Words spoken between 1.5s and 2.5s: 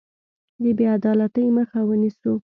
مخه ونیسو.